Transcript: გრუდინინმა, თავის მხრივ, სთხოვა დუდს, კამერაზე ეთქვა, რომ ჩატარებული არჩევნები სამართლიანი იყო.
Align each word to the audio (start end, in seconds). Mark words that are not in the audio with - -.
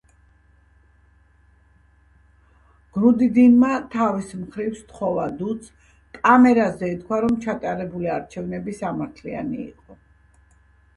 გრუდინინმა, 2.97 3.69
თავის 3.97 4.33
მხრივ, 4.39 4.73
სთხოვა 4.81 5.29
დუდს, 5.43 5.71
კამერაზე 6.19 6.93
ეთქვა, 6.97 7.23
რომ 7.27 7.39
ჩატარებული 7.47 8.13
არჩევნები 8.19 8.79
სამართლიანი 8.83 9.65
იყო. 9.71 10.03